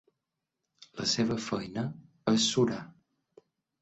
[1.01, 1.83] La seva feina
[2.33, 2.81] és surar.